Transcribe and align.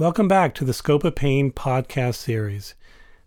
Welcome 0.00 0.28
back 0.28 0.54
to 0.54 0.64
the 0.64 0.72
Scope 0.72 1.04
of 1.04 1.14
Pain 1.14 1.50
podcast 1.50 2.14
series. 2.14 2.74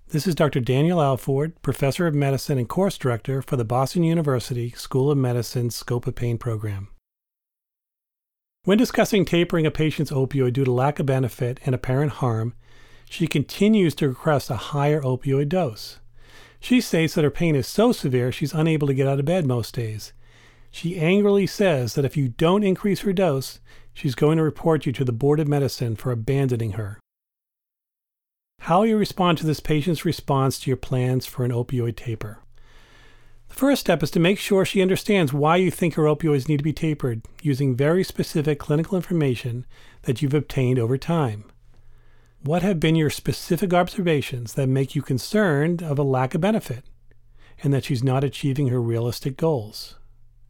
This 0.08 0.26
is 0.26 0.34
Dr. 0.34 0.60
Daniel 0.60 1.04
Alford, 1.04 1.62
Professor 1.62 2.08
of 2.08 2.16
Medicine 2.16 2.58
and 2.58 2.68
Course 2.68 2.98
Director 2.98 3.44
for 3.44 3.58
the 3.58 3.64
Boston 3.64 4.02
University 4.02 4.72
School 4.72 5.12
of 5.12 5.20
Medicine 5.20 5.70
Scope 5.70 6.08
of 6.08 6.16
Pain 6.16 6.40
program. 6.40 6.88
When 8.64 8.80
discussing 8.80 9.24
tapering 9.24 9.68
a 9.68 9.70
patient's 9.70 10.10
opioid 10.10 10.54
due 10.54 10.64
to 10.64 10.72
lack 10.72 10.98
of 10.98 11.06
benefit 11.06 11.60
and 11.64 11.76
apparent 11.76 12.14
harm, 12.14 12.56
she 13.08 13.28
continues 13.28 13.94
to 13.94 14.10
request 14.10 14.50
a 14.50 14.56
higher 14.56 15.00
opioid 15.04 15.50
dose. 15.50 16.00
She 16.60 16.82
states 16.82 17.14
that 17.14 17.24
her 17.24 17.30
pain 17.30 17.56
is 17.56 17.68
so 17.68 17.92
severe 17.92 18.32
she's 18.32 18.52
unable 18.52 18.88
to 18.88 18.96
get 18.96 19.08
out 19.08 19.20
of 19.20 19.26
bed 19.26 19.46
most 19.46 19.76
days. 19.76 20.12
She 20.76 21.00
angrily 21.00 21.46
says 21.46 21.94
that 21.94 22.04
if 22.04 22.18
you 22.18 22.30
don't 22.30 22.64
increase 22.64 23.02
her 23.02 23.14
dose, 23.14 23.60
she's 23.94 24.16
going 24.16 24.38
to 24.38 24.44
report 24.44 24.88
you 24.88 24.92
to 24.94 25.06
the 25.06 25.12
Board 25.12 25.40
of 25.40 25.48
Medicine 25.48 25.96
for 25.96 26.12
abandoning 26.12 26.72
her. 26.72 27.00
How 28.62 28.82
you 28.82 28.98
respond 28.98 29.38
to 29.38 29.46
this 29.46 29.60
patient's 29.60 30.04
response 30.04 30.60
to 30.60 30.72
your 30.72 30.78
plans 30.78 31.28
for 31.28 31.46
an 31.46 31.52
opioid 31.52 31.96
taper. 31.96 32.40
The 33.50 33.54
first 33.54 33.82
step 33.82 34.02
is 34.02 34.10
to 34.12 34.20
make 34.20 34.40
sure 34.40 34.66
she 34.66 34.82
understands 34.82 35.32
why 35.32 35.58
you 35.58 35.70
think 35.70 35.94
her 35.94 36.04
opioids 36.04 36.50
need 36.50 36.58
to 36.58 36.64
be 36.64 36.74
tapered 36.74 37.22
using 37.44 37.76
very 37.76 38.04
specific 38.04 38.58
clinical 38.58 38.96
information 38.96 39.68
that 40.02 40.24
you've 40.24 40.34
obtained 40.34 40.80
over 40.80 40.98
time. 40.98 41.44
What 42.42 42.64
have 42.64 42.80
been 42.80 42.96
your 42.96 43.12
specific 43.12 43.76
observations 43.76 44.56
that 44.56 44.68
make 44.68 44.96
you 44.96 45.04
concerned 45.04 45.84
of 45.84 46.00
a 46.00 46.04
lack 46.04 46.34
of 46.34 46.42
benefit 46.42 46.84
and 47.62 47.72
that 47.76 47.86
she's 47.86 48.04
not 48.04 48.24
achieving 48.24 48.70
her 48.70 48.82
realistic 48.82 49.38
goals? 49.38 50.00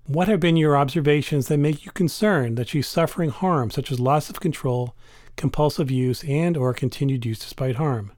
What 0.05 0.27
have 0.27 0.41
been 0.41 0.57
your 0.57 0.75
observations 0.75 1.47
that 1.47 1.59
make 1.59 1.85
you 1.85 1.91
concerned 1.93 2.57
that 2.57 2.67
she's 2.67 2.87
suffering 2.87 3.29
harm 3.29 3.71
such 3.71 3.89
as 3.89 4.01
loss 4.01 4.29
of 4.29 4.41
control, 4.41 4.93
compulsive 5.37 5.89
use, 5.89 6.25
and 6.25 6.57
or 6.57 6.73
continued 6.73 7.25
use 7.25 7.39
despite 7.39 7.77
harm? 7.77 8.11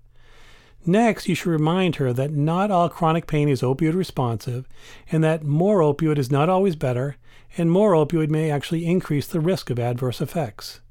Next, 0.83 1.27
you 1.27 1.35
should 1.35 1.51
remind 1.51 1.97
her 1.97 2.11
that 2.11 2.31
not 2.31 2.71
all 2.71 2.89
chronic 2.89 3.27
pain 3.27 3.47
is 3.47 3.61
opioid 3.61 3.93
responsive 3.93 4.67
and 5.11 5.23
that 5.23 5.43
more 5.43 5.81
opioid 5.81 6.17
is 6.17 6.31
not 6.31 6.49
always 6.49 6.75
better 6.75 7.17
and 7.55 7.69
more 7.69 7.93
opioid 7.93 8.31
may 8.31 8.49
actually 8.49 8.87
increase 8.87 9.27
the 9.27 9.39
risk 9.39 9.69
of 9.69 9.77
adverse 9.77 10.21
effects. 10.21 10.81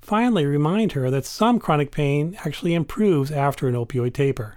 Finally, 0.00 0.44
remind 0.44 0.92
her 0.92 1.08
that 1.08 1.24
some 1.24 1.60
chronic 1.60 1.92
pain 1.92 2.36
actually 2.44 2.74
improves 2.74 3.30
after 3.30 3.68
an 3.68 3.76
opioid 3.76 4.12
taper. 4.12 4.56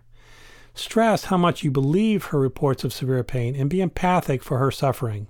Stress 0.74 1.26
how 1.26 1.38
much 1.38 1.64
you 1.64 1.70
believe 1.70 2.26
her 2.26 2.40
reports 2.40 2.84
of 2.84 2.92
severe 2.92 3.24
pain 3.24 3.56
and 3.56 3.70
be 3.70 3.82
empathic 3.82 4.42
for 4.42 4.58
her 4.58 4.72
suffering. 4.72 5.28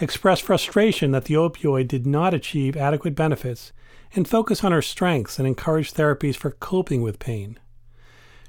Express 0.00 0.40
frustration 0.40 1.12
that 1.12 1.26
the 1.26 1.34
opioid 1.34 1.86
did 1.86 2.06
not 2.06 2.34
achieve 2.34 2.76
adequate 2.76 3.14
benefits 3.14 3.72
and 4.14 4.26
focus 4.26 4.64
on 4.64 4.72
her 4.72 4.82
strengths 4.82 5.38
and 5.38 5.46
encourage 5.46 5.92
therapies 5.92 6.36
for 6.36 6.50
coping 6.50 7.00
with 7.02 7.18
pain. 7.18 7.58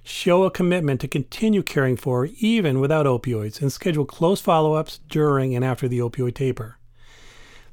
Show 0.03 0.43
a 0.43 0.51
commitment 0.51 1.01
to 1.01 1.07
continue 1.07 1.63
caring 1.63 1.97
for 1.97 2.25
her 2.25 2.33
even 2.39 2.79
without 2.79 3.05
opioids 3.05 3.61
and 3.61 3.71
schedule 3.71 4.05
close 4.05 4.41
follow 4.41 4.73
ups 4.73 4.99
during 5.09 5.55
and 5.55 5.63
after 5.63 5.87
the 5.87 5.99
opioid 5.99 6.35
taper. 6.35 6.77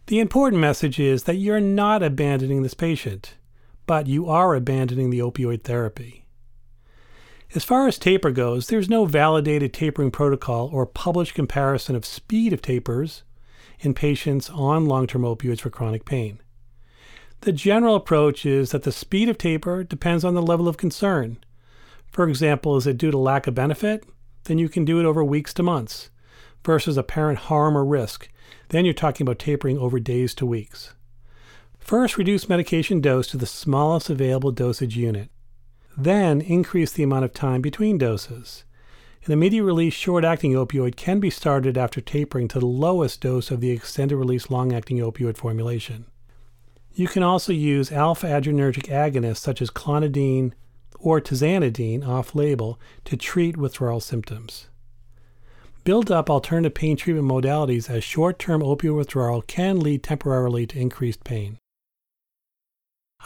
The 0.07 0.21
important 0.21 0.61
message 0.61 0.99
is 0.99 1.25
that 1.25 1.37
you're 1.37 1.61
not 1.61 2.03
abandoning 2.03 2.63
this 2.63 2.75
patient, 2.75 3.35
but 3.87 4.07
you 4.07 4.29
are 4.29 4.55
abandoning 4.55 5.11
the 5.11 5.21
opioid 5.21 5.63
therapy. 5.63 6.27
As 7.55 7.65
far 7.65 7.87
as 7.87 7.99
taper 7.99 8.31
goes, 8.31 8.69
there's 8.69 8.89
no 8.89 9.05
validated 9.05 9.73
tapering 9.73 10.11
protocol 10.11 10.71
or 10.73 10.87
published 10.87 11.35
comparison 11.35 11.95
of 11.95 12.05
speed 12.07 12.53
of 12.53 12.63
tapers 12.63 13.23
in 13.81 13.95
patients 13.95 14.51
on 14.51 14.87
long 14.87 15.07
term 15.07 15.23
opioids 15.23 15.61
for 15.61 15.71
chronic 15.71 16.05
pain. 16.05 16.41
The 17.43 17.53
general 17.53 17.97
approach 17.97 18.47
is 18.47 18.71
that 18.71 18.85
the 18.85 18.93
speed 18.93 19.29
of 19.29 19.37
taper 19.37 19.83
depends 19.83 20.25
on 20.25 20.35
the 20.35 20.43
level 20.43 20.69
of 20.69 20.77
concern. 20.77 21.39
For 22.11 22.29
example, 22.29 22.77
is 22.77 22.87
it 22.87 22.99
due 22.99 23.11
to 23.11 23.19
lack 23.19 23.47
of 23.47 23.55
benefit? 23.55 24.05
Then 24.45 24.59
you 24.59 24.69
can 24.69 24.85
do 24.85 25.01
it 25.01 25.05
over 25.05 25.25
weeks 25.25 25.53
to 25.55 25.63
months 25.63 26.11
versus 26.65 26.97
apparent 26.97 27.41
harm 27.41 27.77
or 27.77 27.85
risk. 27.85 28.29
Then 28.69 28.85
you're 28.85 28.95
talking 28.95 29.25
about 29.27 29.39
tapering 29.39 29.79
over 29.79 29.99
days 29.99 30.35
to 30.35 30.47
weeks. 30.47 30.95
First, 31.79 32.17
reduce 32.17 32.49
medication 32.49 33.01
dose 33.01 33.27
to 33.29 33.37
the 33.37 33.47
smallest 33.47 34.09
available 34.09 34.53
dosage 34.53 34.97
unit. 34.97 35.29
Then, 35.97 36.41
increase 36.41 36.93
the 36.93 37.03
amount 37.03 37.25
of 37.25 37.35
time 37.35 37.61
between 37.61 37.99
doses. 37.99 38.65
An 39.25 39.33
immediate 39.33 39.63
release 39.63 39.95
short 39.95 40.25
acting 40.25 40.53
opioid 40.55 40.97
can 40.97 41.21
be 41.21 41.31
started 41.31 41.79
after 41.79 42.01
tapering 42.01 42.49
to 42.49 42.59
the 42.59 42.67
lowest 42.67 43.21
dose 43.21 43.53
of 43.53 43.61
the 43.61 43.71
extended 43.71 44.17
release 44.17 44.51
long 44.51 44.73
acting 44.73 44.99
opioid 44.99 45.37
formulation. 45.37 46.07
You 46.93 47.07
can 47.07 47.23
also 47.23 47.53
use 47.53 47.93
alpha 47.93 48.27
adrenergic 48.27 48.89
agonists 48.89 49.39
such 49.39 49.63
as 49.63 49.71
clonidine 49.71 50.53
or 50.99 51.21
tizanidine 51.21 52.07
off 52.07 52.35
label 52.35 52.81
to 53.05 53.17
treat 53.17 53.57
withdrawal 53.57 54.01
symptoms. 54.01 54.69
Build 55.85 56.11
up 56.11 56.29
alternative 56.29 56.75
pain 56.75 56.97
treatment 56.97 57.31
modalities 57.31 57.89
as 57.89 58.03
short 58.03 58.41
term 58.41 58.61
opioid 58.61 58.97
withdrawal 58.97 59.43
can 59.43 59.79
lead 59.79 60.03
temporarily 60.03 60.67
to 60.67 60.81
increased 60.81 61.23
pain. 61.23 61.59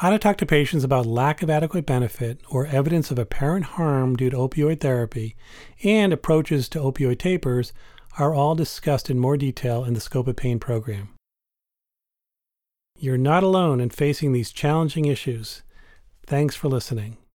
How 0.01 0.11
to 0.11 0.19
talk 0.19 0.37
to 0.39 0.47
patients 0.47 0.84
about 0.84 1.07
lack 1.07 1.43
of 1.43 1.49
adequate 1.49 1.87
benefit 1.87 2.43
or 2.51 2.67
evidence 2.67 3.11
of 3.11 3.19
apparent 3.19 3.65
harm 3.65 4.15
due 4.15 4.29
to 4.29 4.37
opioid 4.37 4.81
therapy 4.81 5.37
and 5.83 6.12
approaches 6.12 6.69
to 6.69 6.79
opioid 6.81 7.19
tapers 7.19 7.73
are 8.19 8.34
all 8.34 8.55
discussed 8.55 9.09
in 9.09 9.19
more 9.19 9.39
detail 9.39 9.84
in 9.84 9.95
the 9.95 10.01
Scope 10.03 10.29
of 10.29 10.37
Pain 10.37 10.59
program. 10.59 11.15
You're 12.99 13.17
not 13.17 13.43
alone 13.43 13.81
in 13.81 13.89
facing 13.89 14.33
these 14.33 14.53
challenging 14.53 15.07
issues. 15.07 15.62
Thanks 16.27 16.55
for 16.55 16.69
listening. 16.69 17.17